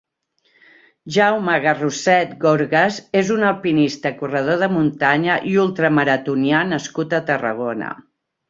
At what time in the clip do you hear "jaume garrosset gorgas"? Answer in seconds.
1.17-2.97